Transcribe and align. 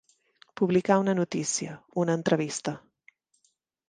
Publicar 0.59 0.97
una 1.01 1.13
notícia, 1.13 1.79
una 1.93 2.15
entrevista. 2.15 2.81